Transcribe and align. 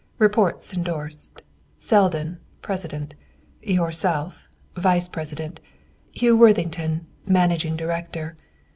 Reports 0.17 0.73
endorsed. 0.73 1.43
Selden, 1.77 2.39
president; 2.63 3.13
yourself, 3.61 4.47
vice 4.75 5.07
president; 5.07 5.61
Hugh 6.11 6.35
Worthington, 6.35 7.05
managing 7.27 7.77
director. 7.77 8.35